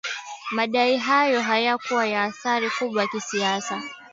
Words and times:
madai 0.51 0.97
hayo 0.97 1.41
hayakuwa 1.41 2.07
na 2.07 2.23
athari 2.23 2.69
kubwa 2.69 3.07
kisiasa 3.07 3.83